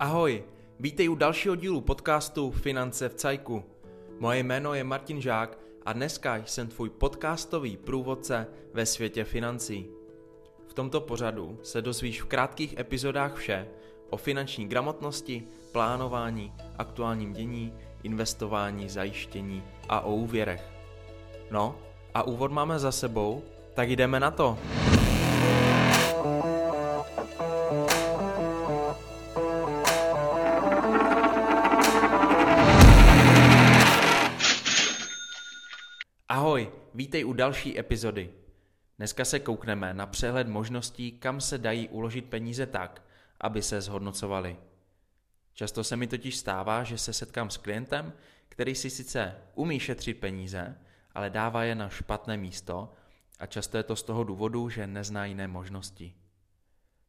Ahoj, 0.00 0.44
vítej 0.80 1.08
u 1.08 1.14
dalšího 1.14 1.56
dílu 1.56 1.80
podcastu 1.80 2.50
Finance 2.50 3.08
v 3.08 3.14
Cajku. 3.14 3.64
Moje 4.18 4.38
jméno 4.38 4.74
je 4.74 4.84
Martin 4.84 5.20
Žák 5.20 5.58
a 5.86 5.92
dneska 5.92 6.36
jsem 6.36 6.68
tvůj 6.68 6.90
podcastový 6.90 7.76
průvodce 7.76 8.46
ve 8.72 8.86
světě 8.86 9.24
financí. 9.24 9.86
V 10.68 10.74
tomto 10.74 11.00
pořadu 11.00 11.58
se 11.62 11.82
dozvíš 11.82 12.22
v 12.22 12.26
krátkých 12.26 12.78
epizodách 12.78 13.34
vše 13.34 13.68
o 14.10 14.16
finanční 14.16 14.68
gramotnosti, 14.68 15.44
plánování, 15.72 16.52
aktuálním 16.78 17.32
dění, 17.32 17.72
investování, 18.02 18.88
zajištění 18.88 19.62
a 19.88 20.00
o 20.00 20.14
úvěrech. 20.14 20.70
No, 21.50 21.78
a 22.14 22.22
úvod 22.22 22.52
máme 22.52 22.78
za 22.78 22.92
sebou, 22.92 23.42
tak 23.74 23.90
jdeme 23.90 24.20
na 24.20 24.30
to. 24.30 24.58
Vítej 36.96 37.24
u 37.24 37.32
další 37.32 37.78
epizody. 37.78 38.30
Dneska 38.98 39.24
se 39.24 39.40
koukneme 39.40 39.94
na 39.94 40.06
přehled 40.06 40.48
možností, 40.48 41.12
kam 41.12 41.40
se 41.40 41.58
dají 41.58 41.88
uložit 41.88 42.24
peníze 42.24 42.66
tak, 42.66 43.02
aby 43.40 43.62
se 43.62 43.80
zhodnocovaly. 43.80 44.56
Často 45.54 45.84
se 45.84 45.96
mi 45.96 46.06
totiž 46.06 46.36
stává, 46.36 46.84
že 46.84 46.98
se 46.98 47.12
setkám 47.12 47.50
s 47.50 47.56
klientem, 47.56 48.12
který 48.48 48.74
si 48.74 48.90
sice 48.90 49.34
umí 49.54 49.80
šetřit 49.80 50.20
peníze, 50.20 50.78
ale 51.14 51.30
dává 51.30 51.64
je 51.64 51.74
na 51.74 51.88
špatné 51.88 52.36
místo 52.36 52.92
a 53.38 53.46
často 53.46 53.76
je 53.76 53.82
to 53.82 53.96
z 53.96 54.02
toho 54.02 54.24
důvodu, 54.24 54.68
že 54.68 54.86
nezná 54.86 55.24
jiné 55.24 55.48
možnosti. 55.48 56.14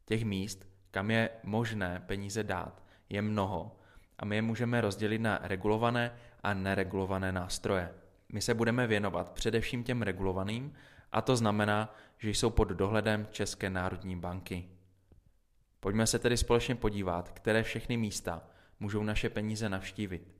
Těch 0.05 0.25
míst, 0.25 0.67
kam 0.91 1.11
je 1.11 1.29
možné 1.43 2.03
peníze 2.05 2.43
dát, 2.43 2.83
je 3.09 3.21
mnoho 3.21 3.79
a 4.19 4.25
my 4.25 4.35
je 4.35 4.41
můžeme 4.41 4.81
rozdělit 4.81 5.19
na 5.19 5.39
regulované 5.43 6.11
a 6.43 6.53
neregulované 6.53 7.31
nástroje. 7.31 7.93
My 8.33 8.41
se 8.41 8.53
budeme 8.53 8.87
věnovat 8.87 9.31
především 9.31 9.83
těm 9.83 10.01
regulovaným 10.01 10.73
a 11.11 11.21
to 11.21 11.35
znamená, 11.35 11.95
že 12.17 12.29
jsou 12.29 12.49
pod 12.49 12.67
dohledem 12.67 13.27
České 13.31 13.69
národní 13.69 14.15
banky. 14.15 14.69
Pojďme 15.79 16.07
se 16.07 16.19
tedy 16.19 16.37
společně 16.37 16.75
podívat, 16.75 17.29
které 17.29 17.63
všechny 17.63 17.97
místa 17.97 18.47
můžou 18.79 19.03
naše 19.03 19.29
peníze 19.29 19.69
navštívit. 19.69 20.37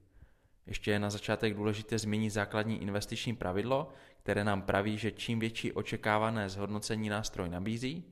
Ještě 0.66 0.92
je 0.92 1.00
na 1.00 1.10
začátek 1.10 1.54
důležité 1.54 2.00
změnit 2.00 2.30
základní 2.30 2.82
investiční 2.82 3.36
pravidlo, 3.36 3.90
které 4.24 4.44
nám 4.44 4.62
praví, 4.62 4.98
že 4.98 5.12
čím 5.12 5.40
větší 5.40 5.74
očekávané 5.74 6.50
zhodnocení 6.50 7.10
nástroj 7.10 7.50
nabízí, 7.50 8.04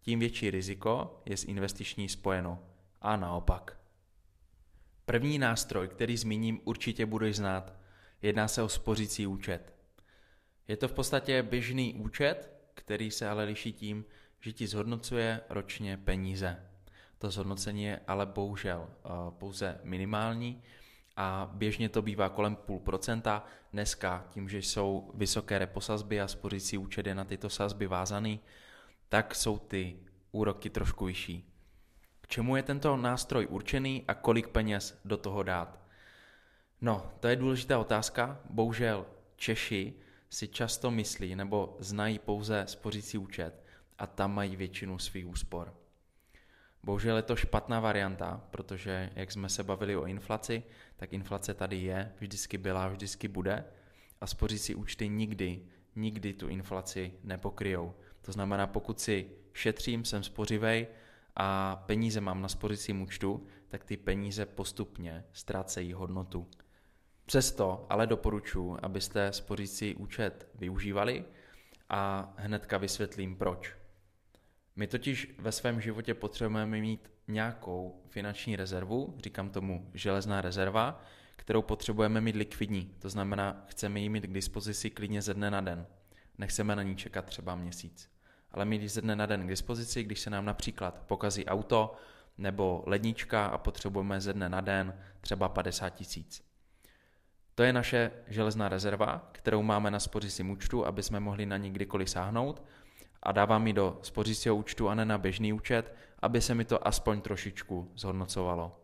tím 0.00 0.18
větší 0.18 0.50
riziko 0.50 1.22
je 1.26 1.36
s 1.36 1.44
investiční 1.44 2.08
spojeno. 2.08 2.62
A 3.00 3.16
naopak. 3.16 3.78
První 5.04 5.38
nástroj, 5.38 5.88
který 5.88 6.16
zmíním, 6.16 6.60
určitě 6.64 7.06
budeš 7.06 7.36
znát. 7.36 7.83
Jedná 8.24 8.48
se 8.48 8.62
o 8.62 8.68
spořící 8.68 9.26
účet. 9.26 9.74
Je 10.68 10.76
to 10.76 10.88
v 10.88 10.92
podstatě 10.92 11.42
běžný 11.42 11.94
účet, 11.94 12.50
který 12.74 13.10
se 13.10 13.28
ale 13.28 13.44
liší 13.44 13.72
tím, 13.72 14.04
že 14.40 14.52
ti 14.52 14.66
zhodnocuje 14.66 15.40
ročně 15.48 15.96
peníze. 15.96 16.56
To 17.18 17.30
zhodnocení 17.30 17.84
je 17.84 18.00
ale 18.06 18.26
bohužel 18.26 18.88
eh, 18.88 19.08
pouze 19.30 19.80
minimální 19.82 20.62
a 21.16 21.50
běžně 21.54 21.88
to 21.88 22.02
bývá 22.02 22.28
kolem 22.28 22.56
půl 22.56 22.78
procenta. 22.78 23.44
Dneska 23.72 24.26
tím, 24.30 24.48
že 24.48 24.58
jsou 24.58 25.10
vysoké 25.14 25.58
reposazby 25.58 26.20
a 26.20 26.28
spořící 26.28 26.78
účet 26.78 27.06
je 27.06 27.14
na 27.14 27.24
tyto 27.24 27.50
sazby 27.50 27.86
vázaný, 27.86 28.40
tak 29.08 29.34
jsou 29.34 29.58
ty 29.58 29.96
úroky 30.32 30.70
trošku 30.70 31.04
vyšší. 31.04 31.52
K 32.20 32.28
čemu 32.28 32.56
je 32.56 32.62
tento 32.62 32.96
nástroj 32.96 33.46
určený 33.50 34.04
a 34.08 34.14
kolik 34.14 34.48
peněz 34.48 35.00
do 35.04 35.16
toho 35.16 35.42
dát? 35.42 35.83
No, 36.84 37.12
to 37.20 37.28
je 37.28 37.36
důležitá 37.36 37.78
otázka. 37.78 38.40
Bohužel 38.50 39.06
Češi 39.36 39.94
si 40.30 40.48
často 40.48 40.90
myslí 40.90 41.34
nebo 41.34 41.76
znají 41.78 42.18
pouze 42.18 42.64
spořící 42.68 43.18
účet 43.18 43.64
a 43.98 44.06
tam 44.06 44.34
mají 44.34 44.56
většinu 44.56 44.98
svých 44.98 45.26
úspor. 45.26 45.74
Bohužel 46.82 47.16
je 47.16 47.22
to 47.22 47.36
špatná 47.36 47.80
varianta, 47.80 48.44
protože 48.50 49.10
jak 49.14 49.32
jsme 49.32 49.48
se 49.48 49.62
bavili 49.62 49.96
o 49.96 50.06
inflaci, 50.06 50.62
tak 50.96 51.12
inflace 51.12 51.54
tady 51.54 51.76
je, 51.76 52.12
vždycky 52.20 52.58
byla, 52.58 52.88
vždycky 52.88 53.28
bude 53.28 53.64
a 54.20 54.26
spořící 54.26 54.74
účty 54.74 55.08
nikdy, 55.08 55.62
nikdy 55.96 56.32
tu 56.32 56.48
inflaci 56.48 57.12
nepokryjou. 57.22 57.94
To 58.22 58.32
znamená, 58.32 58.66
pokud 58.66 59.00
si 59.00 59.30
šetřím, 59.52 60.04
jsem 60.04 60.22
spořivej 60.22 60.86
a 61.36 61.76
peníze 61.86 62.20
mám 62.20 62.42
na 62.42 62.48
spořícím 62.48 63.02
účtu, 63.02 63.46
tak 63.68 63.84
ty 63.84 63.96
peníze 63.96 64.46
postupně 64.46 65.24
ztrácejí 65.32 65.92
hodnotu. 65.92 66.48
Přesto 67.26 67.86
ale 67.88 68.06
doporučuji, 68.06 68.76
abyste 68.82 69.32
spořící 69.32 69.94
účet 69.94 70.48
využívali 70.54 71.24
a 71.88 72.32
hnedka 72.36 72.78
vysvětlím 72.78 73.36
proč. 73.36 73.74
My 74.76 74.86
totiž 74.86 75.34
ve 75.38 75.52
svém 75.52 75.80
životě 75.80 76.14
potřebujeme 76.14 76.80
mít 76.80 77.10
nějakou 77.28 78.02
finanční 78.08 78.56
rezervu, 78.56 79.14
říkám 79.24 79.50
tomu 79.50 79.90
železná 79.94 80.40
rezerva, 80.40 81.02
kterou 81.36 81.62
potřebujeme 81.62 82.20
mít 82.20 82.36
likvidní. 82.36 82.94
To 82.98 83.08
znamená, 83.08 83.64
chceme 83.68 84.00
ji 84.00 84.08
mít 84.08 84.24
k 84.24 84.32
dispozici 84.32 84.90
klidně 84.90 85.22
ze 85.22 85.34
dne 85.34 85.50
na 85.50 85.60
den. 85.60 85.86
Nechceme 86.38 86.76
na 86.76 86.82
ní 86.82 86.96
čekat 86.96 87.24
třeba 87.24 87.54
měsíc. 87.54 88.10
Ale 88.50 88.64
mít 88.64 88.82
ji 88.82 88.88
ze 88.88 89.00
dne 89.00 89.16
na 89.16 89.26
den 89.26 89.46
k 89.46 89.48
dispozici, 89.48 90.02
když 90.02 90.20
se 90.20 90.30
nám 90.30 90.44
například 90.44 91.02
pokazí 91.06 91.46
auto 91.46 91.94
nebo 92.38 92.82
lednička 92.86 93.46
a 93.46 93.58
potřebujeme 93.58 94.20
ze 94.20 94.32
dne 94.32 94.48
na 94.48 94.60
den 94.60 94.98
třeba 95.20 95.48
50 95.48 95.90
tisíc. 95.90 96.43
To 97.54 97.62
je 97.62 97.72
naše 97.72 98.10
železná 98.26 98.68
rezerva, 98.68 99.28
kterou 99.32 99.62
máme 99.62 99.90
na 99.90 100.00
spořícím 100.00 100.50
účtu, 100.50 100.86
aby 100.86 101.02
jsme 101.02 101.20
mohli 101.20 101.46
na 101.46 101.56
ní 101.56 101.70
kdykoliv 101.70 102.10
sáhnout 102.10 102.62
a 103.22 103.32
dávám 103.32 103.66
ji 103.66 103.72
do 103.72 103.98
spořícího 104.02 104.56
účtu 104.56 104.88
a 104.88 104.94
ne 104.94 105.04
na 105.04 105.18
běžný 105.18 105.52
účet, 105.52 105.94
aby 106.18 106.40
se 106.40 106.54
mi 106.54 106.64
to 106.64 106.86
aspoň 106.88 107.20
trošičku 107.20 107.92
zhodnocovalo. 107.94 108.80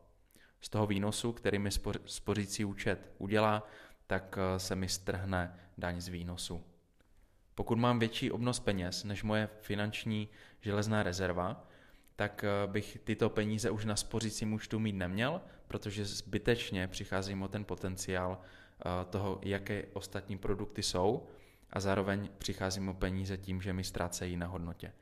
Z 0.60 0.68
toho 0.68 0.86
výnosu, 0.86 1.32
který 1.32 1.58
mi 1.58 1.70
spořící 2.06 2.64
účet 2.64 3.10
udělá, 3.18 3.66
tak 4.06 4.38
eh, 4.38 4.58
se 4.58 4.76
mi 4.76 4.88
strhne 4.88 5.58
daň 5.78 6.00
z 6.00 6.08
výnosu. 6.08 6.64
Pokud 7.54 7.78
mám 7.78 7.98
větší 7.98 8.30
obnos 8.30 8.60
peněz 8.60 9.04
než 9.04 9.22
moje 9.22 9.48
finanční 9.60 10.28
železná 10.60 11.02
rezerva, 11.02 11.66
tak 12.20 12.44
eh, 12.44 12.66
bych 12.66 12.98
tyto 13.04 13.30
peníze 13.30 13.70
už 13.70 13.84
na 13.84 13.96
spořícím 13.96 14.52
účtu 14.52 14.78
mít 14.78 14.92
neměl, 14.92 15.40
protože 15.68 16.04
zbytečně 16.04 16.88
přicházím 16.88 17.42
o 17.42 17.48
ten 17.48 17.64
potenciál 17.64 18.38
eh, 18.40 19.04
toho, 19.10 19.38
jaké 19.42 19.84
ostatní 19.92 20.38
produkty 20.38 20.82
jsou 20.82 21.26
a 21.70 21.80
zároveň 21.80 22.28
přicházím 22.38 22.88
o 22.88 22.94
peníze 22.94 23.36
tím, 23.36 23.62
že 23.62 23.72
mi 23.72 23.84
ztrácejí 23.84 24.36
na 24.36 24.46
hodnotě. 24.46 24.92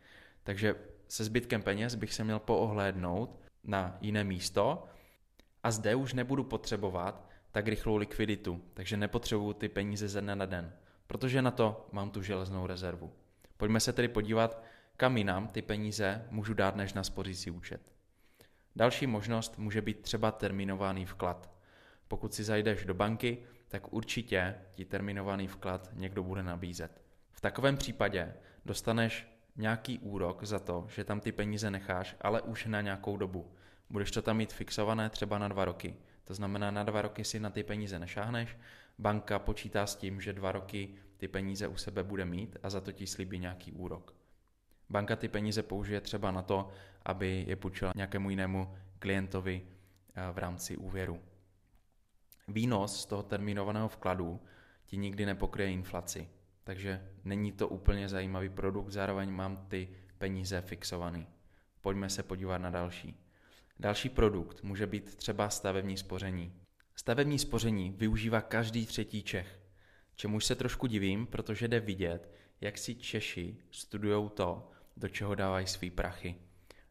Takže 0.42 0.74
se 1.08 1.24
zbytkem 1.24 1.62
peněz 1.62 1.94
bych 1.94 2.14
se 2.14 2.24
měl 2.24 2.38
poohlédnout 2.38 3.40
na 3.64 3.98
jiné 4.00 4.24
místo 4.24 4.84
a 5.62 5.70
zde 5.70 5.94
už 5.94 6.12
nebudu 6.12 6.44
potřebovat 6.44 7.28
tak 7.52 7.68
rychlou 7.68 7.96
likviditu, 7.96 8.62
takže 8.74 8.96
nepotřebuju 8.96 9.52
ty 9.52 9.68
peníze 9.68 10.08
ze 10.08 10.20
dne 10.20 10.36
na 10.36 10.46
den, 10.46 10.72
protože 11.06 11.42
na 11.42 11.50
to 11.50 11.88
mám 11.92 12.10
tu 12.10 12.22
železnou 12.22 12.66
rezervu. 12.66 13.12
Pojďme 13.56 13.80
se 13.80 13.92
tedy 13.92 14.08
podívat, 14.08 14.62
kam 14.98 15.16
jinam 15.16 15.48
ty 15.48 15.62
peníze 15.62 16.26
můžu 16.30 16.54
dát 16.54 16.76
než 16.76 16.92
na 16.92 17.04
spořící 17.04 17.50
účet. 17.50 17.92
Další 18.76 19.06
možnost 19.06 19.58
může 19.58 19.82
být 19.82 20.00
třeba 20.02 20.32
terminovaný 20.32 21.06
vklad. 21.06 21.50
Pokud 22.08 22.34
si 22.34 22.44
zajdeš 22.44 22.84
do 22.84 22.94
banky, 22.94 23.38
tak 23.68 23.92
určitě 23.92 24.54
ti 24.70 24.84
terminovaný 24.84 25.48
vklad 25.48 25.90
někdo 25.92 26.22
bude 26.22 26.42
nabízet. 26.42 27.02
V 27.32 27.40
takovém 27.40 27.76
případě 27.76 28.34
dostaneš 28.64 29.28
nějaký 29.56 29.98
úrok 29.98 30.44
za 30.44 30.58
to, 30.58 30.86
že 30.88 31.04
tam 31.04 31.20
ty 31.20 31.32
peníze 31.32 31.70
necháš, 31.70 32.16
ale 32.20 32.42
už 32.42 32.66
na 32.66 32.80
nějakou 32.80 33.16
dobu. 33.16 33.52
Budeš 33.90 34.10
to 34.10 34.22
tam 34.22 34.36
mít 34.36 34.52
fixované 34.52 35.10
třeba 35.10 35.38
na 35.38 35.48
dva 35.48 35.64
roky. 35.64 35.96
To 36.24 36.34
znamená, 36.34 36.70
na 36.70 36.82
dva 36.82 37.02
roky 37.02 37.24
si 37.24 37.40
na 37.40 37.50
ty 37.50 37.62
peníze 37.62 37.98
nešáhneš, 37.98 38.56
banka 38.98 39.38
počítá 39.38 39.86
s 39.86 39.96
tím, 39.96 40.20
že 40.20 40.32
dva 40.32 40.52
roky 40.52 40.94
ty 41.16 41.28
peníze 41.28 41.68
u 41.68 41.76
sebe 41.76 42.04
bude 42.04 42.24
mít 42.24 42.56
a 42.62 42.70
za 42.70 42.80
to 42.80 42.92
ti 42.92 43.06
slíbí 43.06 43.38
nějaký 43.38 43.72
úrok. 43.72 44.17
Banka 44.90 45.16
ty 45.16 45.28
peníze 45.28 45.62
použije 45.62 46.00
třeba 46.00 46.30
na 46.30 46.42
to, 46.42 46.68
aby 47.04 47.44
je 47.48 47.56
půjčila 47.56 47.92
nějakému 47.96 48.30
jinému 48.30 48.74
klientovi 48.98 49.62
eh, 50.14 50.32
v 50.32 50.38
rámci 50.38 50.76
úvěru. 50.76 51.20
Výnos 52.48 53.02
z 53.02 53.06
toho 53.06 53.22
termínovaného 53.22 53.88
vkladu 53.88 54.40
ti 54.86 54.96
nikdy 54.96 55.26
nepokryje 55.26 55.70
inflaci, 55.70 56.28
takže 56.64 57.08
není 57.24 57.52
to 57.52 57.68
úplně 57.68 58.08
zajímavý 58.08 58.48
produkt, 58.48 58.90
zároveň 58.90 59.30
mám 59.30 59.56
ty 59.56 59.88
peníze 60.18 60.60
fixovaný. 60.60 61.26
Pojďme 61.80 62.10
se 62.10 62.22
podívat 62.22 62.58
na 62.58 62.70
další. 62.70 63.20
Další 63.78 64.08
produkt 64.08 64.62
může 64.62 64.86
být 64.86 65.14
třeba 65.14 65.50
stavební 65.50 65.96
spoření. 65.96 66.52
Stavební 66.94 67.38
spoření 67.38 67.90
využívá 67.90 68.40
každý 68.40 68.86
třetí 68.86 69.22
Čech, 69.22 69.60
čemuž 70.14 70.44
se 70.44 70.54
trošku 70.54 70.86
divím, 70.86 71.26
protože 71.26 71.68
jde 71.68 71.80
vidět, 71.80 72.30
jak 72.60 72.78
si 72.78 72.94
Češi 72.94 73.56
studují 73.70 74.30
to, 74.34 74.70
do 74.98 75.08
čeho 75.08 75.34
dávají 75.34 75.66
svý 75.66 75.90
prachy. 75.90 76.34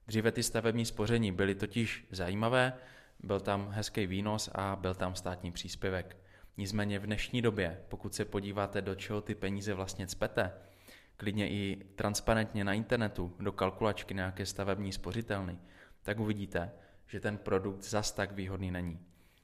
Dříve 0.07 0.31
ty 0.31 0.43
stavební 0.43 0.85
spoření 0.85 1.31
byly 1.31 1.55
totiž 1.55 2.07
zajímavé, 2.11 2.73
byl 3.19 3.39
tam 3.39 3.69
hezký 3.69 4.07
výnos 4.07 4.49
a 4.55 4.75
byl 4.75 4.95
tam 4.95 5.15
státní 5.15 5.51
příspěvek. 5.51 6.17
Nicméně 6.57 6.99
v 6.99 7.05
dnešní 7.05 7.41
době, 7.41 7.81
pokud 7.89 8.15
se 8.15 8.25
podíváte, 8.25 8.81
do 8.81 8.95
čeho 8.95 9.21
ty 9.21 9.35
peníze 9.35 9.73
vlastně 9.73 10.07
cpete, 10.07 10.53
klidně 11.17 11.49
i 11.49 11.83
transparentně 11.95 12.63
na 12.63 12.73
internetu, 12.73 13.35
do 13.39 13.51
kalkulačky 13.51 14.13
nějaké 14.13 14.45
stavební 14.45 14.91
spořitelny, 14.91 15.59
tak 16.03 16.19
uvidíte, 16.19 16.71
že 17.07 17.19
ten 17.19 17.37
produkt 17.37 17.81
zas 17.81 18.11
tak 18.11 18.31
výhodný 18.31 18.71
není. 18.71 18.99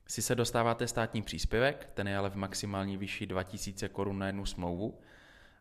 Si 0.08 0.22
se 0.22 0.36
dostáváte 0.36 0.88
státní 0.88 1.22
příspěvek, 1.22 1.90
ten 1.94 2.08
je 2.08 2.18
ale 2.18 2.30
v 2.30 2.36
maximální 2.36 2.98
výši 2.98 3.26
2000 3.26 3.90
korun 3.90 4.20
na 4.20 4.28
jednu 4.28 4.46
smlouvu, 4.46 5.00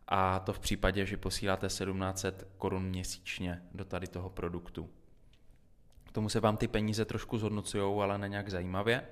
a 0.07 0.39
to 0.39 0.53
v 0.53 0.59
případě, 0.59 1.05
že 1.05 1.17
posíláte 1.17 1.67
1700 1.67 2.47
korun 2.57 2.83
měsíčně 2.83 3.63
do 3.73 3.85
tady 3.85 4.07
toho 4.07 4.29
produktu. 4.29 4.89
K 6.07 6.11
tomu 6.11 6.29
se 6.29 6.39
vám 6.39 6.57
ty 6.57 6.67
peníze 6.67 7.05
trošku 7.05 7.37
zhodnocují, 7.37 8.01
ale 8.01 8.17
ne 8.17 8.29
nějak 8.29 8.49
zajímavě. 8.49 9.07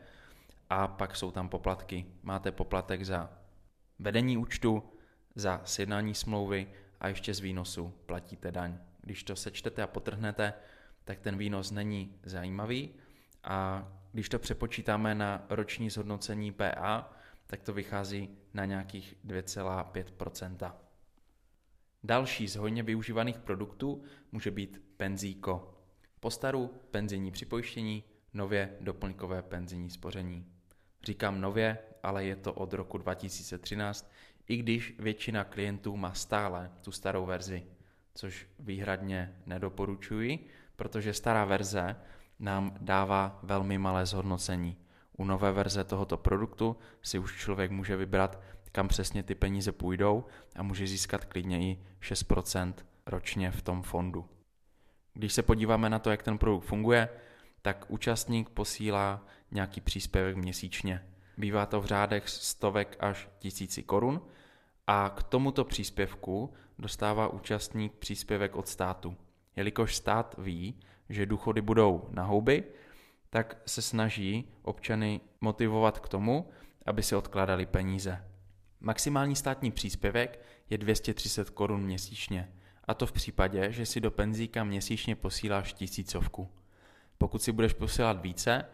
A 0.69 0.87
pak 0.87 1.15
jsou 1.15 1.31
tam 1.31 1.49
poplatky. 1.49 2.05
Máte 2.23 2.51
poplatek 2.51 3.03
za 3.03 3.29
vedení 3.99 4.37
účtu, 4.37 4.83
za 5.35 5.61
sjednání 5.65 6.15
smlouvy 6.15 6.67
a 6.99 7.07
ještě 7.07 7.33
z 7.33 7.39
výnosu 7.39 7.93
platíte 8.05 8.51
daň. 8.51 8.77
Když 9.01 9.23
to 9.23 9.35
sečtete 9.35 9.83
a 9.83 9.87
potrhnete, 9.87 10.53
tak 11.03 11.19
ten 11.19 11.37
výnos 11.37 11.71
není 11.71 12.15
zajímavý 12.23 12.89
a 13.43 13.87
když 14.11 14.29
to 14.29 14.39
přepočítáme 14.39 15.15
na 15.15 15.45
roční 15.49 15.89
zhodnocení 15.89 16.51
PA, 16.51 17.09
tak 17.47 17.61
to 17.61 17.73
vychází 17.73 18.29
na 18.53 18.65
nějakých 18.65 19.15
2,5% 19.25 20.73
Další 22.03 22.47
z 22.47 22.55
hojně 22.55 22.83
využívaných 22.83 23.39
produktů 23.39 24.03
může 24.31 24.51
být 24.51 24.81
penzíko. 24.97 25.77
Po 26.19 26.31
staru 26.31 26.67
penzijní 26.91 27.31
připojištění, 27.31 28.03
nově 28.33 28.77
doplňkové 28.81 29.41
penzijní 29.41 29.89
spoření. 29.89 30.45
Říkám 31.03 31.41
nově, 31.41 31.77
ale 32.03 32.25
je 32.25 32.35
to 32.35 32.53
od 32.53 32.73
roku 32.73 32.97
2013, 32.97 34.11
i 34.47 34.57
když 34.57 34.95
většina 34.99 35.43
klientů 35.43 35.97
má 35.97 36.13
stále 36.13 36.71
tu 36.81 36.91
starou 36.91 37.25
verzi, 37.25 37.65
což 38.15 38.47
výhradně 38.59 39.35
nedoporučuji, 39.45 40.47
protože 40.75 41.13
stará 41.13 41.45
verze 41.45 41.95
nám 42.39 42.77
dává 42.81 43.39
velmi 43.43 43.77
malé 43.77 44.05
zhodnocení. 44.05 44.77
U 45.17 45.25
nové 45.25 45.51
verze 45.51 45.83
tohoto 45.83 46.17
produktu 46.17 46.77
si 47.01 47.19
už 47.19 47.39
člověk 47.39 47.71
může 47.71 47.95
vybrat, 47.97 48.41
kam 48.71 48.87
přesně 48.87 49.23
ty 49.23 49.35
peníze 49.35 49.71
půjdou 49.71 50.25
a 50.55 50.63
může 50.63 50.87
získat 50.87 51.25
klidně 51.25 51.59
i 51.59 51.79
6% 52.01 52.73
ročně 53.05 53.51
v 53.51 53.61
tom 53.61 53.83
fondu. 53.83 54.25
Když 55.13 55.33
se 55.33 55.43
podíváme 55.43 55.89
na 55.89 55.99
to, 55.99 56.11
jak 56.11 56.23
ten 56.23 56.37
produkt 56.37 56.65
funguje, 56.65 57.09
tak 57.61 57.85
účastník 57.87 58.49
posílá 58.49 59.25
nějaký 59.51 59.81
příspěvek 59.81 60.35
měsíčně. 60.35 61.05
Bývá 61.37 61.65
to 61.65 61.81
v 61.81 61.85
řádech 61.85 62.29
stovek 62.29 62.97
až 62.99 63.29
tisíci 63.39 63.83
korun 63.83 64.21
a 64.87 65.09
k 65.15 65.23
tomuto 65.23 65.63
příspěvku 65.63 66.53
dostává 66.79 67.27
účastník 67.27 67.93
příspěvek 67.93 68.55
od 68.55 68.67
státu. 68.67 69.15
Jelikož 69.55 69.95
stát 69.95 70.35
ví, 70.37 70.79
že 71.09 71.25
důchody 71.25 71.61
budou 71.61 72.07
na 72.09 72.23
houby, 72.23 72.63
tak 73.33 73.57
se 73.65 73.81
snaží 73.81 74.51
občany 74.61 75.21
motivovat 75.41 75.99
k 75.99 76.09
tomu, 76.09 76.49
aby 76.85 77.03
si 77.03 77.15
odkládali 77.15 77.65
peníze. 77.65 78.25
Maximální 78.79 79.35
státní 79.35 79.71
příspěvek 79.71 80.45
je 80.69 80.77
230 80.77 81.49
korun 81.49 81.83
měsíčně, 81.83 82.51
a 82.85 82.93
to 82.93 83.07
v 83.07 83.11
případě, 83.11 83.71
že 83.71 83.85
si 83.85 84.01
do 84.01 84.11
penzíka 84.11 84.63
měsíčně 84.63 85.15
posíláš 85.15 85.73
tisícovku. 85.73 86.49
Pokud 87.17 87.41
si 87.41 87.51
budeš 87.51 87.73
posílat 87.73 88.21
více, 88.21 88.65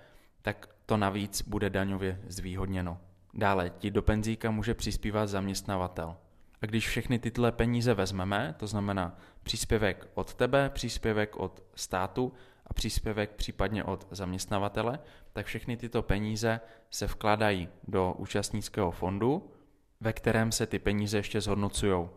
tak 0.42 0.69
to 0.86 0.98
navíc 0.98 1.42
bude 1.42 1.69
daňově 1.69 2.21
zvýhodněno. 2.27 3.01
Dále 3.33 3.69
ti 3.69 3.92
do 3.92 4.01
penzíka 4.01 4.51
může 4.51 4.74
přispívat 4.74 5.27
zaměstnavatel. 5.27 6.18
A 6.62 6.65
když 6.65 6.88
všechny 6.88 7.19
tyhle 7.19 7.51
peníze 7.51 7.94
vezmeme, 7.94 8.56
to 8.57 8.68
znamená 8.68 9.18
příspěvek 9.44 10.07
od 10.13 10.33
tebe, 10.33 10.69
příspěvek 10.69 11.36
od 11.36 11.63
státu 11.75 12.33
a 12.67 12.73
příspěvek 12.73 13.31
případně 13.31 13.83
od 13.83 14.07
zaměstnavatele, 14.11 14.99
tak 15.33 15.45
všechny 15.45 15.77
tyto 15.77 16.01
peníze 16.01 16.59
se 16.89 17.05
vkládají 17.05 17.69
do 17.87 18.13
účastnického 18.17 18.91
fondu, 18.91 19.51
ve 19.99 20.13
kterém 20.13 20.51
se 20.51 20.67
ty 20.67 20.79
peníze 20.79 21.17
ještě 21.17 21.41
zhodnocují. 21.41 22.09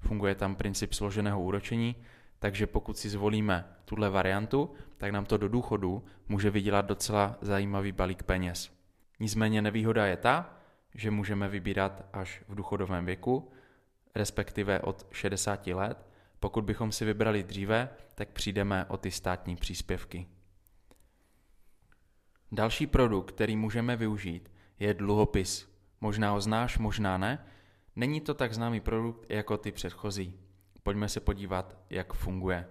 Funguje 0.00 0.34
tam 0.34 0.56
princip 0.56 0.92
složeného 0.92 1.42
úročení, 1.42 1.96
takže 2.38 2.66
pokud 2.66 2.98
si 2.98 3.08
zvolíme 3.08 3.64
tuhle 3.84 4.10
variantu, 4.10 4.70
tak 4.96 5.12
nám 5.12 5.24
to 5.24 5.36
do 5.36 5.48
důchodu 5.48 6.04
může 6.28 6.50
vydělat 6.50 6.86
docela 6.86 7.38
zajímavý 7.40 7.92
balík 7.92 8.22
peněz. 8.22 8.70
Nicméně 9.20 9.62
nevýhoda 9.62 10.06
je 10.06 10.16
ta, 10.16 10.56
že 10.94 11.10
můžeme 11.10 11.48
vybírat 11.48 12.04
až 12.12 12.42
v 12.48 12.54
důchodovém 12.54 13.06
věku, 13.06 13.50
respektive 14.14 14.80
od 14.80 15.06
60 15.10 15.66
let. 15.66 16.05
Pokud 16.40 16.64
bychom 16.64 16.92
si 16.92 17.04
vybrali 17.04 17.42
dříve, 17.42 17.88
tak 18.14 18.28
přijdeme 18.28 18.84
o 18.84 18.96
ty 18.96 19.10
státní 19.10 19.56
příspěvky. 19.56 20.26
Další 22.52 22.86
produkt, 22.86 23.32
který 23.32 23.56
můžeme 23.56 23.96
využít, 23.96 24.52
je 24.78 24.94
dluhopis. 24.94 25.76
Možná 26.00 26.30
ho 26.30 26.40
znáš, 26.40 26.78
možná 26.78 27.18
ne. 27.18 27.46
Není 27.96 28.20
to 28.20 28.34
tak 28.34 28.54
známý 28.54 28.80
produkt 28.80 29.30
jako 29.30 29.56
ty 29.56 29.72
předchozí. 29.72 30.40
Pojďme 30.82 31.08
se 31.08 31.20
podívat, 31.20 31.76
jak 31.90 32.12
funguje. 32.12 32.66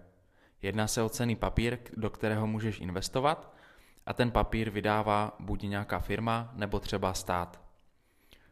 Jedná 0.61 0.87
se 0.87 1.01
o 1.01 1.09
cený 1.09 1.35
papír, 1.35 1.77
do 1.97 2.09
kterého 2.09 2.47
můžeš 2.47 2.79
investovat 2.79 3.55
a 4.05 4.13
ten 4.13 4.31
papír 4.31 4.69
vydává 4.69 5.35
buď 5.39 5.63
nějaká 5.63 5.99
firma 5.99 6.51
nebo 6.53 6.79
třeba 6.79 7.13
stát. 7.13 7.61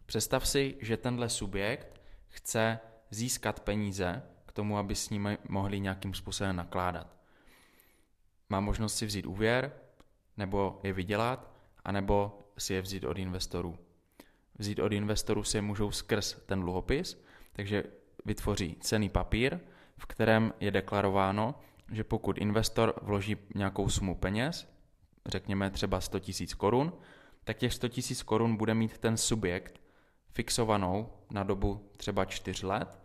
Představ 0.05 0.47
si, 0.47 0.77
že 0.81 0.97
tenhle 0.97 1.29
subjekt 1.29 2.01
chce 2.27 2.79
získat 3.09 3.59
peníze 3.59 4.23
tomu, 4.53 4.77
aby 4.77 4.95
s 4.95 5.09
nimi 5.09 5.37
mohli 5.49 5.79
nějakým 5.79 6.13
způsobem 6.13 6.55
nakládat. 6.55 7.15
Má 8.49 8.59
možnost 8.59 8.95
si 8.95 9.05
vzít 9.05 9.25
úvěr, 9.25 9.71
nebo 10.37 10.79
je 10.83 10.93
vydělat, 10.93 11.51
anebo 11.85 12.39
si 12.57 12.73
je 12.73 12.81
vzít 12.81 13.03
od 13.03 13.17
investorů. 13.17 13.77
Vzít 14.57 14.79
od 14.79 14.91
investorů 14.91 15.43
si 15.43 15.57
je 15.57 15.61
můžou 15.61 15.91
skrz 15.91 16.35
ten 16.45 16.61
dluhopis, 16.61 17.23
takže 17.53 17.83
vytvoří 18.25 18.77
cený 18.79 19.09
papír, 19.09 19.59
v 19.97 20.05
kterém 20.05 20.53
je 20.59 20.71
deklarováno, 20.71 21.55
že 21.91 22.03
pokud 22.03 22.37
investor 22.37 22.93
vloží 23.01 23.37
nějakou 23.55 23.89
sumu 23.89 24.15
peněz, 24.15 24.73
řekněme 25.25 25.69
třeba 25.69 26.01
100 26.01 26.17
000 26.17 26.27
korun, 26.57 26.93
tak 27.43 27.57
těch 27.57 27.73
100 27.73 27.87
000 27.87 28.23
korun 28.25 28.55
bude 28.55 28.73
mít 28.73 28.97
ten 28.97 29.17
subjekt 29.17 29.81
fixovanou 30.29 31.09
na 31.31 31.43
dobu 31.43 31.89
třeba 31.97 32.25
4 32.25 32.65
let 32.65 33.02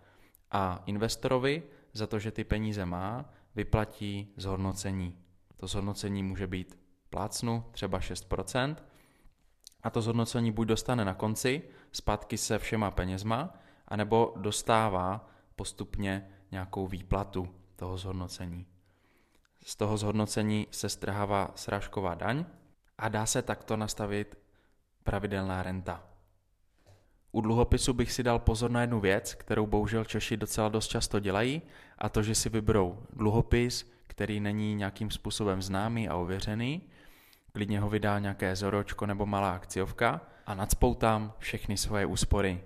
a 0.51 0.83
investorovi 0.87 1.63
za 1.93 2.07
to, 2.07 2.19
že 2.19 2.31
ty 2.31 2.45
peníze 2.45 2.87
má, 2.87 3.25
vyplatí 3.55 4.33
zhodnocení. 4.37 5.19
To 5.57 5.67
zhodnocení 5.67 6.23
může 6.23 6.47
být 6.47 6.79
plácnu, 7.11 7.65
třeba 7.71 8.01
6%, 8.01 8.77
a 9.83 9.91
to 9.91 10.03
zhodnocení 10.03 10.53
buď 10.53 10.69
dostane 10.69 11.05
na 11.05 11.15
konci, 11.15 11.63
zpátky 11.93 12.39
se 12.39 12.59
všema 12.59 12.91
penězma, 12.91 13.55
anebo 13.89 14.35
dostává 14.37 15.29
postupně 15.57 16.31
nějakou 16.51 16.87
výplatu 16.87 17.49
toho 17.77 17.99
zhodnocení. 17.99 18.67
Z 19.65 19.77
toho 19.77 19.97
zhodnocení 19.97 20.67
se 20.71 20.89
strhává 20.89 21.53
srážková 21.55 22.15
daň 22.15 22.45
a 22.99 23.09
dá 23.09 23.27
se 23.27 23.43
takto 23.43 23.77
nastavit 23.77 24.39
pravidelná 25.05 25.63
renta. 25.63 26.08
U 27.39 27.41
dluhopisu 27.41 27.93
bych 27.93 28.13
si 28.13 28.23
dal 28.23 28.39
pozor 28.39 28.71
na 28.71 28.81
jednu 28.81 29.01
věc, 29.01 29.35
kterou 29.35 29.67
bohužel 29.67 30.05
Češi 30.05 30.37
docela 30.37 30.69
dost 30.69 30.89
často 30.89 31.21
dělají, 31.21 31.63
a 31.99 32.09
to, 32.09 32.23
že 32.23 32.35
si 32.35 32.49
vyberou 32.49 32.99
dluhopis, 33.13 33.91
který 34.07 34.41
není 34.41 34.75
nějakým 34.75 35.11
způsobem 35.11 35.63
známý 35.63 36.09
a 36.09 36.17
ověřený, 36.17 36.83
klidně 37.53 37.81
ho 37.81 37.89
vydá 37.89 38.19
nějaké 38.19 38.57
zoročko 38.57 39.07
nebo 39.07 39.27
malá 39.27 39.55
akciovka 39.55 40.21
a 40.47 40.55
nadspou 40.55 40.95
tam 40.95 41.33
všechny 41.39 41.77
svoje 41.77 42.07
úspory. 42.07 42.61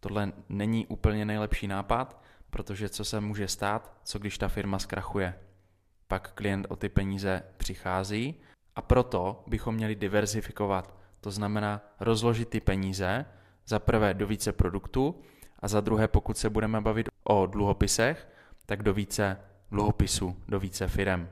Tohle 0.00 0.32
není 0.48 0.86
úplně 0.86 1.24
nejlepší 1.24 1.66
nápad, 1.66 2.22
protože 2.50 2.88
co 2.88 3.04
se 3.04 3.20
může 3.20 3.48
stát, 3.48 3.92
co 4.04 4.18
když 4.18 4.38
ta 4.38 4.48
firma 4.48 4.78
zkrachuje. 4.78 5.34
Pak 6.08 6.32
klient 6.34 6.66
o 6.68 6.76
ty 6.76 6.88
peníze 6.88 7.42
přichází 7.56 8.34
a 8.76 8.82
proto 8.82 9.44
bychom 9.46 9.74
měli 9.74 9.94
diverzifikovat. 9.94 10.98
To 11.20 11.30
znamená 11.30 11.80
rozložit 12.00 12.48
ty 12.48 12.60
peníze 12.60 13.26
za 13.68 13.78
prvé 13.78 14.14
do 14.14 14.26
více 14.26 14.52
produktů 14.52 15.20
a 15.58 15.68
za 15.68 15.80
druhé, 15.80 16.08
pokud 16.08 16.36
se 16.36 16.50
budeme 16.50 16.80
bavit 16.80 17.08
o 17.24 17.46
dluhopisech, 17.46 18.28
tak 18.66 18.82
do 18.82 18.94
více 18.94 19.36
dluhopisů, 19.70 20.36
do 20.48 20.60
více 20.60 20.88
firem. 20.88 21.28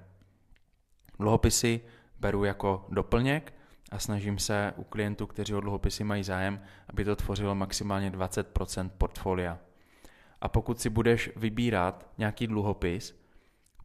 Dluhopisy 1.18 1.80
beru 2.20 2.44
jako 2.44 2.86
doplněk 2.88 3.54
a 3.90 3.98
snažím 3.98 4.38
se 4.38 4.72
u 4.76 4.84
klientů, 4.84 5.26
kteří 5.26 5.54
o 5.54 5.60
dluhopisy 5.60 6.04
mají 6.04 6.24
zájem, 6.24 6.60
aby 6.88 7.04
to 7.04 7.16
tvořilo 7.16 7.54
maximálně 7.54 8.10
20% 8.10 8.90
portfolia. 8.98 9.58
A 10.40 10.48
pokud 10.48 10.80
si 10.80 10.90
budeš 10.90 11.30
vybírat 11.36 12.06
nějaký 12.18 12.46
dluhopis, 12.46 13.20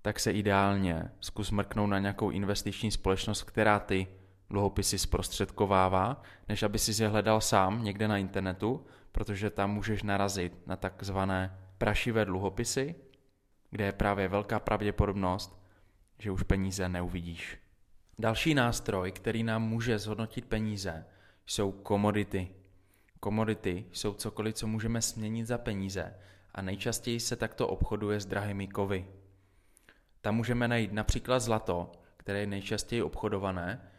tak 0.02 0.20
se 0.20 0.32
ideálně 0.32 1.12
zkus 1.20 1.52
mrknout 1.52 1.90
na 1.90 2.00
nějakou 2.00 2.30
investiční 2.30 2.92
společnost, 2.92 3.44
která 3.44 3.80
ty 3.80 4.08
dluhopisy 4.52 5.00
zprostředkovává, 5.00 6.22
než 6.50 6.64
aby 6.64 6.80
si 6.80 7.04
je 7.04 7.10
hledal 7.10 7.42
sám 7.42 7.84
někde 7.84 8.08
na 8.08 8.18
internetu, 8.18 8.86
protože 9.12 9.50
tam 9.50 9.72
můžeš 9.72 10.04
narazit 10.04 10.68
na 10.68 10.76
takzvané 10.76 11.58
prašivé 11.78 12.26
dluhopisy, 12.26 12.96
kde 13.70 13.86
je 13.86 13.92
právě 13.92 14.28
velká 14.28 14.60
pravděpodobnost, 14.60 15.62
že 16.20 16.32
už 16.32 16.44
peníze 16.44 16.90
neuvidíš. 16.90 17.58
Další 18.20 18.54
nástroj, 18.54 19.12
který 19.12 19.44
nám 19.44 19.64
může 19.64 20.00
zhodnotit 20.00 20.46
peníze, 20.46 21.06
jsou 21.46 21.72
komodity. 21.72 22.48
Komodity 23.20 23.86
jsou 23.92 24.14
cokoliv, 24.14 24.56
co 24.56 24.68
můžeme 24.68 25.02
směnit 25.02 25.46
za 25.46 25.58
peníze 25.58 26.14
a 26.54 26.62
nejčastěji 26.62 27.20
se 27.20 27.36
takto 27.36 27.68
obchoduje 27.68 28.20
s 28.20 28.26
drahými 28.26 28.68
kovy. 28.68 29.06
Tam 30.22 30.36
můžeme 30.36 30.68
najít 30.68 30.94
například 30.94 31.40
zlato, 31.40 31.92
které 32.18 32.40
je 32.40 32.48
nejčastěji 32.48 33.02
obchodované, 33.02 33.91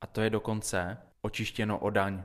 a 0.00 0.06
to 0.06 0.20
je 0.20 0.30
dokonce 0.30 0.98
očištěno 1.22 1.78
o 1.78 1.90
daň. 1.90 2.22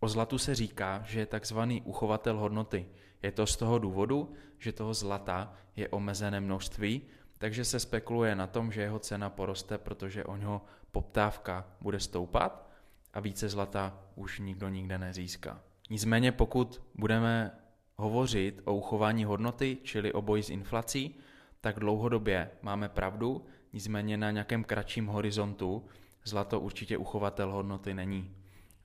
O 0.00 0.08
zlatu 0.08 0.38
se 0.38 0.54
říká, 0.54 1.02
že 1.06 1.20
je 1.20 1.26
takzvaný 1.26 1.82
uchovatel 1.82 2.38
hodnoty. 2.38 2.86
Je 3.22 3.32
to 3.32 3.46
z 3.46 3.56
toho 3.56 3.78
důvodu, 3.78 4.32
že 4.58 4.72
toho 4.72 4.94
zlata 4.94 5.54
je 5.76 5.88
omezené 5.88 6.40
množství, 6.40 7.02
takže 7.38 7.64
se 7.64 7.80
spekuluje 7.80 8.34
na 8.34 8.46
tom, 8.46 8.72
že 8.72 8.82
jeho 8.82 8.98
cena 8.98 9.30
poroste, 9.30 9.78
protože 9.78 10.24
o 10.24 10.36
něho 10.36 10.62
poptávka 10.92 11.66
bude 11.80 12.00
stoupat 12.00 12.70
a 13.12 13.20
více 13.20 13.48
zlata 13.48 13.98
už 14.14 14.38
nikdo 14.38 14.68
nikde 14.68 14.98
nezíská. 14.98 15.60
Nicméně 15.90 16.32
pokud 16.32 16.82
budeme 16.94 17.50
hovořit 17.96 18.60
o 18.64 18.74
uchování 18.74 19.24
hodnoty, 19.24 19.78
čili 19.82 20.12
o 20.12 20.22
boji 20.22 20.42
s 20.42 20.50
inflací, 20.50 21.14
tak 21.60 21.80
dlouhodobě 21.80 22.50
máme 22.62 22.88
pravdu, 22.88 23.46
nicméně 23.72 24.16
na 24.16 24.30
nějakém 24.30 24.64
kratším 24.64 25.06
horizontu 25.06 25.84
zlato 26.24 26.60
určitě 26.60 26.96
uchovatel 26.96 27.52
hodnoty 27.52 27.94
není. 27.94 28.36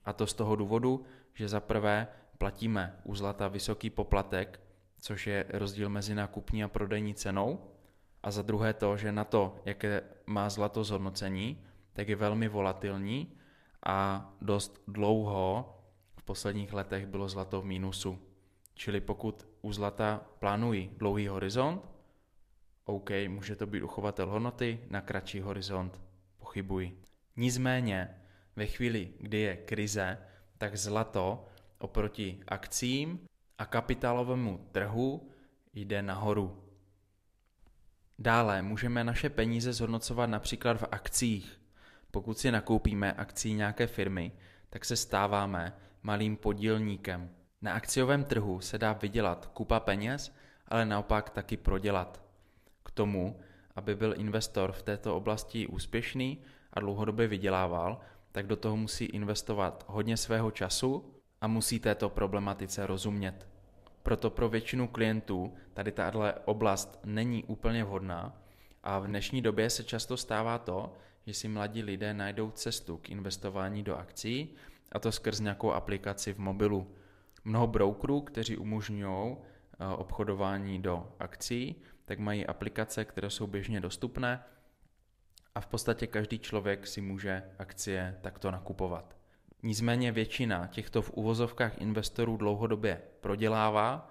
A 0.04 0.12
to 0.12 0.26
z 0.26 0.34
toho 0.34 0.56
důvodu, 0.56 1.04
že 1.34 1.48
za 1.48 1.60
prvé 1.60 2.08
platíme 2.38 3.00
u 3.04 3.14
zlata 3.14 3.48
vysoký 3.48 3.90
poplatek, 3.90 4.60
což 5.00 5.26
je 5.26 5.46
rozdíl 5.48 5.88
mezi 5.88 6.14
nákupní 6.14 6.64
a 6.64 6.68
prodejní 6.68 7.14
cenou, 7.14 7.60
a 8.22 8.30
za 8.30 8.42
druhé 8.42 8.74
to, 8.74 8.96
že 8.96 9.12
na 9.12 9.24
to, 9.24 9.56
jaké 9.64 10.02
má 10.26 10.50
zlato 10.50 10.84
zhodnocení, 10.84 11.64
tak 11.92 12.08
je 12.08 12.16
velmi 12.16 12.48
volatilní 12.48 13.32
a 13.86 14.30
dost 14.40 14.82
dlouho 14.88 15.74
v 16.16 16.22
posledních 16.22 16.72
letech 16.72 17.06
bylo 17.06 17.28
zlato 17.28 17.60
v 17.60 17.64
mínusu. 17.64 18.18
Čili 18.74 19.00
pokud 19.00 19.48
u 19.62 19.72
zlata 19.72 20.20
plánují 20.38 20.90
dlouhý 20.96 21.28
horizont, 21.28 21.90
OK, 22.84 23.10
může 23.28 23.56
to 23.56 23.66
být 23.66 23.82
uchovatel 23.82 24.30
hodnoty, 24.30 24.80
na 24.90 25.00
kratší 25.00 25.40
horizont 25.40 26.00
pochybuji. 26.38 27.02
Nicméně, 27.40 28.08
ve 28.56 28.66
chvíli, 28.66 29.12
kdy 29.20 29.38
je 29.38 29.56
krize, 29.56 30.18
tak 30.58 30.76
zlato 30.76 31.46
oproti 31.78 32.40
akcím 32.48 33.20
a 33.58 33.66
kapitálovému 33.66 34.68
trhu 34.72 35.30
jde 35.74 36.02
nahoru. 36.02 36.64
Dále 38.18 38.62
můžeme 38.62 39.04
naše 39.04 39.30
peníze 39.30 39.72
zhodnocovat 39.72 40.30
například 40.30 40.74
v 40.74 40.88
akcích. 40.90 41.60
Pokud 42.10 42.38
si 42.38 42.50
nakoupíme 42.50 43.12
akcí 43.12 43.54
nějaké 43.54 43.86
firmy, 43.86 44.32
tak 44.70 44.84
se 44.84 44.96
stáváme 44.96 45.72
malým 46.02 46.36
podílníkem. 46.36 47.30
Na 47.62 47.72
akciovém 47.72 48.24
trhu 48.24 48.60
se 48.60 48.78
dá 48.78 48.92
vydělat 48.92 49.46
kupa 49.46 49.80
peněz, 49.80 50.34
ale 50.68 50.86
naopak 50.86 51.30
taky 51.30 51.56
prodělat. 51.56 52.22
K 52.82 52.90
tomu, 52.90 53.40
aby 53.76 53.94
byl 53.94 54.14
investor 54.16 54.72
v 54.72 54.82
této 54.82 55.16
oblasti 55.16 55.66
úspěšný 55.66 56.42
a 56.72 56.80
dlouhodobě 56.80 57.26
vydělával, 57.26 58.00
tak 58.32 58.46
do 58.46 58.56
toho 58.56 58.76
musí 58.76 59.04
investovat 59.04 59.84
hodně 59.88 60.16
svého 60.16 60.50
času 60.50 61.14
a 61.40 61.46
musí 61.46 61.80
této 61.80 62.08
problematice 62.08 62.86
rozumět. 62.86 63.48
Proto 64.02 64.30
pro 64.30 64.48
většinu 64.48 64.88
klientů 64.88 65.54
tady 65.74 65.92
tahle 65.92 66.34
oblast 66.44 67.00
není 67.04 67.44
úplně 67.44 67.84
vhodná 67.84 68.42
a 68.82 68.98
v 68.98 69.06
dnešní 69.06 69.42
době 69.42 69.70
se 69.70 69.84
často 69.84 70.16
stává 70.16 70.58
to, 70.58 70.92
že 71.26 71.34
si 71.34 71.48
mladí 71.48 71.82
lidé 71.82 72.14
najdou 72.14 72.50
cestu 72.50 72.96
k 72.96 73.10
investování 73.10 73.82
do 73.82 73.96
akcí 73.96 74.54
a 74.92 74.98
to 74.98 75.12
skrz 75.12 75.40
nějakou 75.40 75.72
aplikaci 75.72 76.32
v 76.32 76.38
mobilu. 76.38 76.94
Mnoho 77.44 77.66
brokerů, 77.66 78.20
kteří 78.20 78.56
umožňují 78.56 79.36
eh, 79.36 79.86
obchodování 79.86 80.82
do 80.82 81.12
akcí, 81.18 81.76
tak 82.04 82.18
mají 82.18 82.46
aplikace, 82.46 83.04
které 83.04 83.30
jsou 83.30 83.46
běžně 83.46 83.80
dostupné 83.80 84.44
a 85.58 85.60
v 85.60 85.66
podstatě 85.66 86.06
každý 86.06 86.38
člověk 86.38 86.86
si 86.86 87.00
může 87.00 87.42
akcie 87.58 88.18
takto 88.20 88.50
nakupovat. 88.50 89.16
Nicméně 89.62 90.12
většina 90.12 90.66
těchto 90.66 91.02
v 91.02 91.10
uvozovkách 91.10 91.80
investorů 91.80 92.36
dlouhodobě 92.36 93.02
prodělává 93.20 94.10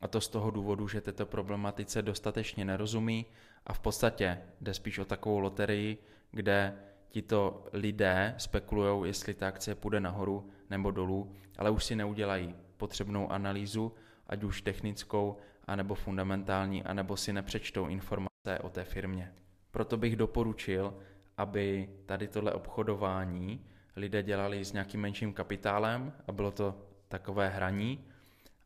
a 0.00 0.08
to 0.08 0.20
z 0.20 0.28
toho 0.28 0.50
důvodu, 0.50 0.88
že 0.88 1.00
této 1.00 1.26
problematice 1.26 2.02
dostatečně 2.02 2.64
nerozumí 2.64 3.26
a 3.66 3.72
v 3.72 3.80
podstatě 3.80 4.38
jde 4.60 4.74
spíš 4.74 4.98
o 4.98 5.04
takovou 5.04 5.38
loterii, 5.38 5.98
kde 6.30 6.74
tito 7.08 7.66
lidé 7.72 8.34
spekulují, 8.38 9.08
jestli 9.08 9.34
ta 9.34 9.48
akcie 9.48 9.74
půjde 9.74 10.00
nahoru 10.00 10.50
nebo 10.70 10.90
dolů, 10.90 11.36
ale 11.58 11.70
už 11.70 11.84
si 11.84 11.96
neudělají 11.96 12.54
potřebnou 12.76 13.32
analýzu, 13.32 13.94
ať 14.26 14.42
už 14.42 14.62
technickou, 14.62 15.36
anebo 15.64 15.94
fundamentální, 15.94 16.84
anebo 16.84 17.16
si 17.16 17.32
nepřečtou 17.32 17.86
informace 17.86 18.58
o 18.62 18.68
té 18.68 18.84
firmě. 18.84 19.32
Proto 19.70 19.96
bych 19.96 20.16
doporučil, 20.16 20.94
aby 21.36 21.90
tady 22.06 22.28
tohle 22.28 22.52
obchodování 22.52 23.66
lidé 23.96 24.22
dělali 24.22 24.64
s 24.64 24.72
nějakým 24.72 25.00
menším 25.00 25.32
kapitálem 25.32 26.12
a 26.26 26.32
bylo 26.32 26.50
to 26.50 26.74
takové 27.08 27.48
hraní, 27.48 28.04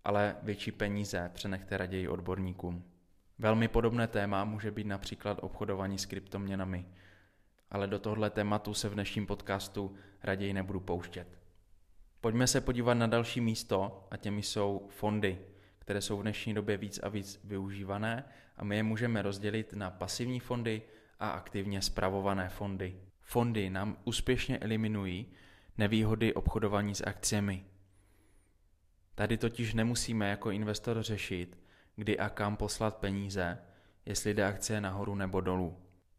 ale 0.04 0.36
větší 0.42 0.72
peníze 0.72 1.30
přenechte 1.34 1.76
raději 1.76 2.08
odborníkům. 2.08 2.84
Velmi 3.38 3.68
podobné 3.68 4.06
téma 4.06 4.44
může 4.44 4.70
být 4.70 4.86
například 4.86 5.38
obchodování 5.42 5.98
s 5.98 6.06
kryptoměnami, 6.06 6.86
ale 7.70 7.86
do 7.86 7.98
tohle 7.98 8.30
tématu 8.30 8.74
se 8.74 8.88
v 8.88 8.94
dnešním 8.94 9.26
podcastu 9.26 9.94
raději 10.22 10.52
nebudu 10.52 10.80
pouštět. 10.80 11.38
Pojďme 12.20 12.46
se 12.46 12.60
podívat 12.60 12.94
na 12.94 13.06
další 13.06 13.40
místo 13.40 14.06
a 14.10 14.16
těmi 14.16 14.42
jsou 14.42 14.86
fondy, 14.90 15.38
které 15.84 16.00
jsou 16.00 16.18
v 16.18 16.22
dnešní 16.22 16.54
době 16.54 16.76
víc 16.76 17.00
a 17.02 17.08
víc 17.08 17.40
využívané 17.44 18.24
a 18.56 18.64
my 18.64 18.76
je 18.76 18.82
můžeme 18.82 19.22
rozdělit 19.22 19.72
na 19.72 19.90
pasivní 19.90 20.40
fondy 20.40 20.82
a 21.20 21.30
aktivně 21.30 21.82
spravované 21.82 22.48
fondy. 22.48 22.96
Fondy 23.20 23.70
nám 23.70 23.96
úspěšně 24.04 24.58
eliminují 24.58 25.26
nevýhody 25.78 26.34
obchodování 26.34 26.94
s 26.94 27.06
akciemi. 27.06 27.64
Tady 29.14 29.36
totiž 29.36 29.74
nemusíme 29.74 30.28
jako 30.28 30.50
investor 30.50 31.02
řešit, 31.02 31.58
kdy 31.96 32.18
a 32.18 32.28
kam 32.28 32.56
poslat 32.56 32.96
peníze, 32.96 33.58
jestli 34.06 34.34
jde 34.34 34.44
akcie 34.44 34.80
nahoru 34.80 35.14
nebo 35.14 35.40
dolů. 35.40 35.78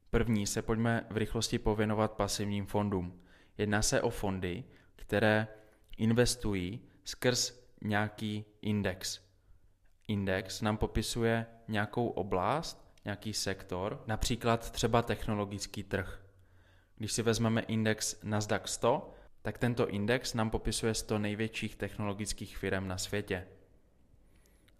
První 0.09 0.47
se 0.47 0.61
pojďme 0.61 1.05
v 1.09 1.17
rychlosti 1.17 1.59
pověnovat 1.59 2.11
pasivním 2.11 2.65
fondům. 2.65 3.21
Jedná 3.57 3.81
se 3.81 4.01
o 4.01 4.09
fondy, 4.09 4.63
které 4.95 5.47
investují 5.97 6.81
skrz 7.03 7.65
nějaký 7.81 8.45
index. 8.61 9.24
Index 10.07 10.61
nám 10.61 10.77
popisuje 10.77 11.45
nějakou 11.67 12.07
oblast, 12.07 12.91
nějaký 13.05 13.33
sektor, 13.33 14.03
například 14.07 14.71
třeba 14.71 15.01
technologický 15.01 15.83
trh. 15.83 16.25
Když 16.97 17.11
si 17.11 17.21
vezmeme 17.21 17.61
index 17.61 18.23
Nasdaq 18.23 18.67
100, 18.67 19.13
tak 19.41 19.57
tento 19.57 19.89
index 19.89 20.33
nám 20.33 20.49
popisuje 20.49 20.93
100 20.93 21.19
největších 21.19 21.75
technologických 21.75 22.57
firm 22.57 22.87
na 22.87 22.97
světě. 22.97 23.47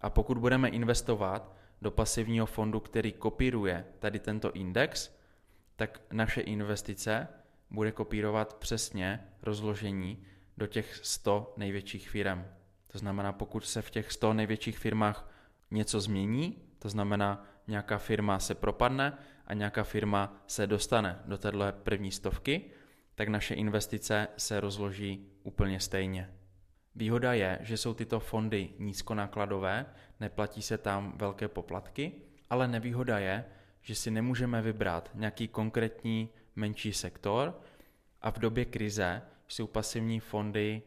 A 0.00 0.10
pokud 0.10 0.38
budeme 0.38 0.68
investovat 0.68 1.56
do 1.82 1.90
pasivního 1.90 2.46
fondu, 2.46 2.80
který 2.80 3.12
kopíruje 3.12 3.84
tady 3.98 4.18
tento 4.18 4.52
index, 4.52 5.16
tak 5.76 6.00
naše 6.12 6.40
investice 6.40 7.28
bude 7.70 7.92
kopírovat 7.92 8.54
přesně 8.54 9.28
rozložení 9.42 10.24
do 10.56 10.66
těch 10.66 11.00
100 11.02 11.54
největších 11.56 12.10
firm. 12.10 12.44
To 12.86 12.98
znamená, 12.98 13.32
pokud 13.32 13.66
se 13.66 13.82
v 13.82 13.90
těch 13.90 14.12
100 14.12 14.32
největších 14.32 14.78
firmách 14.78 15.30
něco 15.70 16.00
změní, 16.00 16.62
to 16.78 16.88
znamená, 16.88 17.44
nějaká 17.68 17.98
firma 17.98 18.38
se 18.38 18.54
propadne 18.54 19.18
a 19.46 19.54
nějaká 19.54 19.84
firma 19.84 20.42
se 20.46 20.66
dostane 20.66 21.18
do 21.24 21.38
téhle 21.38 21.72
první 21.72 22.12
stovky, 22.12 22.64
tak 23.14 23.28
naše 23.28 23.54
investice 23.54 24.28
se 24.36 24.60
rozloží 24.60 25.26
úplně 25.42 25.80
stejně. 25.80 26.30
Výhoda 26.94 27.32
je, 27.32 27.58
že 27.62 27.76
jsou 27.76 27.94
tyto 27.94 28.20
fondy 28.20 28.70
nízkonákladové, 28.78 29.86
neplatí 30.20 30.62
se 30.62 30.78
tam 30.78 31.12
velké 31.16 31.48
poplatky, 31.48 32.12
ale 32.50 32.68
nevýhoda 32.68 33.18
je, 33.18 33.44
že 33.82 33.94
si 33.94 34.10
nemůžeme 34.10 34.62
vybrat 34.62 35.10
nějaký 35.14 35.48
konkrétní 35.48 36.28
menší 36.56 36.92
sektor 36.92 37.60
a 38.22 38.30
v 38.30 38.38
době 38.38 38.64
krize 38.64 39.22
jsou 39.48 39.66
pasivní 39.66 40.20
fondy 40.20 40.82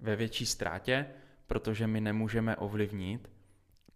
ve 0.00 0.16
větší 0.16 0.46
ztrátě, 0.46 1.06
protože 1.46 1.86
my 1.86 2.00
nemůžeme 2.00 2.56
ovlivnit, 2.56 3.30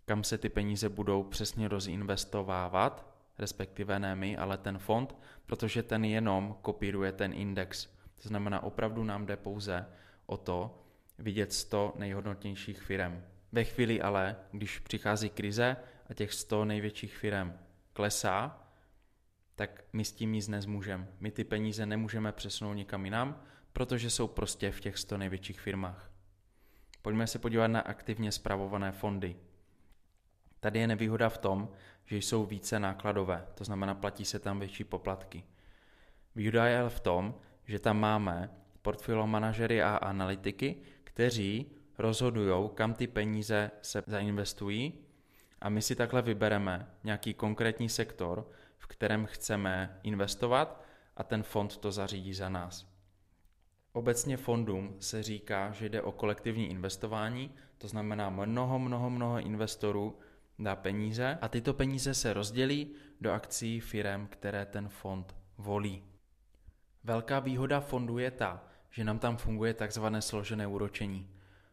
kam 0.04 0.24
se 0.24 0.38
ty 0.38 0.48
peníze 0.48 0.88
budou 0.88 1.22
přesně 1.22 1.68
rozinvestovávat, 1.68 3.14
respektive 3.38 3.98
ne 3.98 4.16
my, 4.16 4.36
ale 4.36 4.58
ten 4.58 4.78
fond, 4.78 5.16
protože 5.46 5.82
ten 5.82 6.04
jenom 6.04 6.56
kopíruje 6.62 7.12
ten 7.12 7.32
index. 7.32 7.88
To 8.22 8.28
znamená, 8.28 8.62
opravdu 8.62 9.04
nám 9.04 9.26
jde 9.26 9.36
pouze 9.36 9.86
o 10.26 10.36
to 10.36 10.84
vidět 11.18 11.52
100 11.52 11.94
nejhodnotnějších 11.98 12.82
firm. 12.82 13.22
Ve 13.52 13.64
chvíli 13.64 14.02
ale, 14.02 14.36
když 14.52 14.78
přichází 14.78 15.30
krize 15.30 15.76
a 16.10 16.14
těch 16.14 16.32
100 16.32 16.64
největších 16.64 17.16
firm 17.16 17.52
klesá, 17.92 18.66
tak 19.54 19.84
my 19.92 20.04
s 20.04 20.12
tím 20.12 20.32
nic 20.32 20.48
nezmůžeme. 20.48 21.08
My 21.20 21.30
ty 21.30 21.44
peníze 21.44 21.86
nemůžeme 21.86 22.32
přesunout 22.32 22.74
někam 22.74 23.04
jinam, 23.04 23.42
protože 23.72 24.10
jsou 24.10 24.28
prostě 24.28 24.70
v 24.70 24.80
těch 24.80 24.98
100 24.98 25.18
největších 25.18 25.60
firmách. 25.60 26.10
Pojďme 27.02 27.26
se 27.26 27.38
podívat 27.38 27.66
na 27.66 27.80
aktivně 27.80 28.32
spravované 28.32 28.92
fondy. 28.92 29.36
Tady 30.60 30.78
je 30.78 30.86
nevýhoda 30.86 31.28
v 31.28 31.38
tom, 31.38 31.68
že 32.04 32.16
jsou 32.16 32.46
více 32.46 32.80
nákladové, 32.80 33.46
to 33.54 33.64
znamená 33.64 33.94
platí 33.94 34.24
se 34.24 34.38
tam 34.38 34.58
větší 34.58 34.84
poplatky. 34.84 35.44
Výhoda 36.34 36.66
je 36.66 36.78
ale 36.80 36.90
v 36.90 37.00
tom, 37.00 37.34
že 37.64 37.78
tam 37.78 38.00
máme 38.00 38.50
portfolio 38.82 39.26
manažery 39.26 39.82
a 39.82 39.96
analytiky, 39.96 40.76
kteří 41.04 41.72
rozhodují, 41.98 42.70
kam 42.74 42.94
ty 42.94 43.06
peníze 43.06 43.70
se 43.82 44.02
zainvestují 44.06 44.92
a 45.60 45.68
my 45.68 45.82
si 45.82 45.94
takhle 45.96 46.22
vybereme 46.22 46.90
nějaký 47.04 47.34
konkrétní 47.34 47.88
sektor, 47.88 48.50
v 48.78 48.86
kterém 48.86 49.26
chceme 49.26 50.00
investovat 50.02 50.84
a 51.16 51.22
ten 51.22 51.42
fond 51.42 51.76
to 51.76 51.92
zařídí 51.92 52.34
za 52.34 52.48
nás. 52.48 52.89
Obecně 53.92 54.36
fondům 54.36 54.96
se 55.00 55.22
říká, 55.22 55.72
že 55.72 55.88
jde 55.88 56.02
o 56.02 56.12
kolektivní 56.12 56.70
investování, 56.70 57.50
to 57.78 57.88
znamená 57.88 58.30
mnoho, 58.30 58.78
mnoho, 58.78 59.10
mnoho 59.10 59.40
investorů 59.40 60.18
dá 60.58 60.76
peníze 60.76 61.38
a 61.40 61.48
tyto 61.48 61.74
peníze 61.74 62.14
se 62.14 62.32
rozdělí 62.32 62.94
do 63.20 63.32
akcí 63.32 63.80
firm, 63.80 64.26
které 64.26 64.66
ten 64.66 64.88
fond 64.88 65.36
volí. 65.58 66.02
Velká 67.04 67.40
výhoda 67.40 67.80
fondu 67.80 68.18
je 68.18 68.30
ta, 68.30 68.64
že 68.90 69.04
nám 69.04 69.18
tam 69.18 69.36
funguje 69.36 69.74
takzvané 69.74 70.22
složené 70.22 70.66
úročení. 70.66 71.30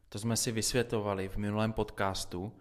To 0.09 0.19
jsme 0.19 0.37
si 0.37 0.51
vysvětovali 0.51 1.29
v 1.29 1.37
minulém 1.37 1.73
podcastu 1.73 2.53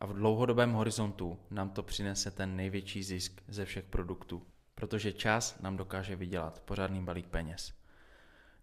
a 0.00 0.06
v 0.06 0.12
dlouhodobém 0.12 0.72
horizontu 0.72 1.38
nám 1.50 1.70
to 1.70 1.82
přinese 1.82 2.30
ten 2.30 2.56
největší 2.56 3.02
zisk 3.02 3.42
ze 3.48 3.64
všech 3.64 3.84
produktů, 3.84 4.42
protože 4.74 5.12
čas 5.12 5.60
nám 5.60 5.76
dokáže 5.76 6.16
vydělat 6.16 6.62
pořádný 6.64 7.04
balík 7.04 7.28
peněz. 7.28 7.81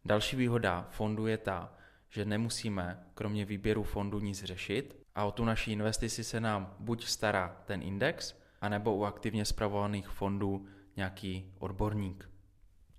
Další 0.06 0.36
výhoda 0.36 0.88
fondu 0.90 1.28
je 1.28 1.38
ta, 1.38 1.74
že 2.10 2.26
nemusíme 2.26 3.04
kromě 3.14 3.46
výběru 3.46 3.84
fondu 3.84 4.20
nic 4.20 4.44
řešit 4.44 5.04
a 5.16 5.26
o 5.26 5.32
tu 5.32 5.46
naší 5.46 5.72
investici 5.72 6.24
se 6.24 6.40
nám 6.40 6.76
buď 6.80 7.06
stará 7.06 7.62
ten 7.66 7.82
index, 7.82 8.36
anebo 8.62 8.96
u 8.96 9.04
aktivně 9.04 9.46
spravovaných 9.46 10.08
fondů 10.08 10.68
nějaký 10.96 11.54
odborník. 11.60 12.30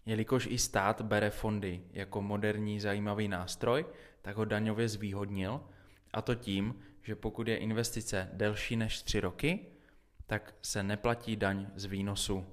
Jelikož 0.07 0.47
i 0.51 0.59
stát 0.59 1.01
bere 1.01 1.31
fondy 1.31 1.85
jako 1.91 2.23
moderní 2.23 2.81
zajímavý 2.81 3.29
nástroj, 3.29 3.87
tak 4.23 4.37
ho 4.37 4.45
daňově 4.45 4.89
zvýhodnil 4.89 5.61
a 6.13 6.23
to 6.23 6.35
tím, 6.35 6.75
že 7.03 7.17
pokud 7.17 7.49
je 7.49 7.57
investice 7.57 8.29
delší 8.33 8.77
než 8.77 9.03
3 9.03 9.21
roky, 9.21 9.67
tak 10.27 10.55
se 10.63 10.83
neplatí 10.83 11.37
daň 11.37 11.67
z 11.75 11.85
výnosu. 11.85 12.47